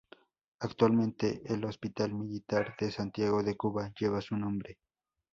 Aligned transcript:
Actualmente, 0.61 1.43
el 1.45 1.63
Hospital 1.63 2.15
Militar 2.15 2.75
de 2.79 2.89
Santiago 2.91 3.43
de 3.43 3.55
Cuba 3.55 3.93
lleva 3.99 4.19
su 4.19 4.35
nombre. 4.35 4.79